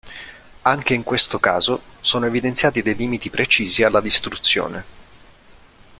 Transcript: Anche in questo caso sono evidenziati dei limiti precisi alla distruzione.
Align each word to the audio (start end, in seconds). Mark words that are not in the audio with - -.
Anche 0.63 0.95
in 0.95 1.03
questo 1.03 1.37
caso 1.39 1.79
sono 1.99 2.25
evidenziati 2.25 2.81
dei 2.81 2.95
limiti 2.95 3.29
precisi 3.29 3.83
alla 3.83 4.01
distruzione. 4.01 4.83